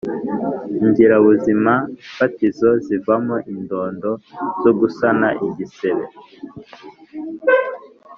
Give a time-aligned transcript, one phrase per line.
[0.83, 4.11] Ingirabuzimafatizo zivamo indodo
[4.61, 6.05] zo gusana igisebe